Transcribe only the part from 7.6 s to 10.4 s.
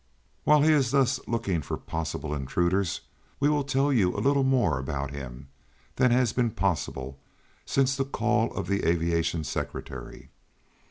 since the call of the aviation secretary.